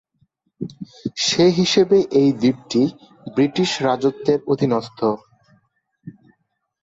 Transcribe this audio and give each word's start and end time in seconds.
সে 1.25 1.45
হিসেবে 1.59 1.97
এই 2.19 2.29
দ্বীপটি 2.33 2.81
ব্রিটিশ 3.27 3.69
রাজত্বের 3.87 4.39
অধীনস্থ। 4.47 4.99